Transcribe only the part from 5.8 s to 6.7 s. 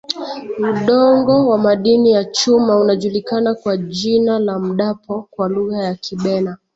ya Kibena